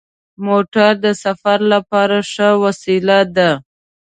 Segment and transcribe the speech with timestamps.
[0.45, 3.51] موټر د سفر لپاره ښه وسیله ده.